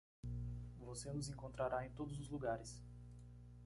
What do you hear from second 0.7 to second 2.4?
Você nos encontrará em todos os